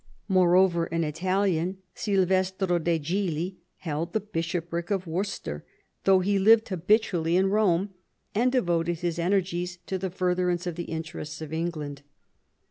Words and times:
Moreover, 0.27 0.85
an 0.85 1.03
Italian, 1.03 1.77
Silvestro 1.93 2.79
de' 2.79 2.97
Cigli, 2.97 3.57
held 3.77 4.13
the 4.13 4.19
bishopric 4.19 4.89
of 4.89 5.05
Worcester, 5.05 5.63
though 6.05 6.21
he 6.21 6.39
lived 6.39 6.69
habitually 6.69 7.37
in 7.37 7.49
Eome, 7.51 7.89
and 8.33 8.51
devoted 8.51 9.01
his 9.01 9.19
energies 9.19 9.77
to 9.85 9.99
the 9.99 10.09
furtherance 10.09 10.65
of 10.65 10.73
the 10.75 10.85
interests 10.85 11.39
of 11.39 11.53
England. 11.53 12.01